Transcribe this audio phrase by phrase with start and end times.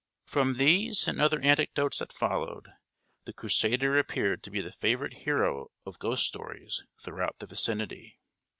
[0.25, 2.69] From these and other anecdotes that followed,
[3.25, 8.17] the crusader appeared to be the favourite hero of ghost stories throughout the vicinity.